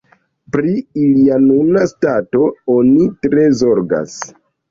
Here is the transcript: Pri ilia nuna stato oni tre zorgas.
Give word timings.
Pri 0.53 0.71
ilia 1.01 1.35
nuna 1.43 1.83
stato 1.91 2.47
oni 2.79 3.05
tre 3.27 3.47
zorgas. 3.61 4.19